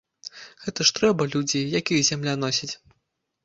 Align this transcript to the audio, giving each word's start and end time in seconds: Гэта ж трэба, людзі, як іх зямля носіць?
Гэта 0.63 0.87
ж 0.91 0.95
трэба, 1.01 1.29
людзі, 1.35 1.61
як 1.79 1.95
іх 1.99 2.03
зямля 2.11 2.37
носіць? 2.49 2.75